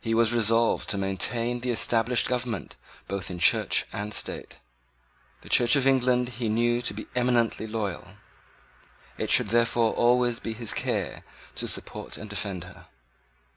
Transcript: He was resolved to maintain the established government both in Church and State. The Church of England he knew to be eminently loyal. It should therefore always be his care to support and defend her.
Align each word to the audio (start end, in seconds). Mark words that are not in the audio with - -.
He 0.00 0.12
was 0.12 0.32
resolved 0.32 0.88
to 0.88 0.98
maintain 0.98 1.60
the 1.60 1.70
established 1.70 2.26
government 2.26 2.74
both 3.06 3.30
in 3.30 3.38
Church 3.38 3.86
and 3.92 4.12
State. 4.12 4.58
The 5.42 5.48
Church 5.48 5.76
of 5.76 5.86
England 5.86 6.30
he 6.30 6.48
knew 6.48 6.82
to 6.82 6.92
be 6.92 7.06
eminently 7.14 7.68
loyal. 7.68 8.14
It 9.18 9.30
should 9.30 9.50
therefore 9.50 9.94
always 9.94 10.40
be 10.40 10.52
his 10.52 10.74
care 10.74 11.22
to 11.54 11.68
support 11.68 12.16
and 12.18 12.28
defend 12.28 12.64
her. 12.64 12.86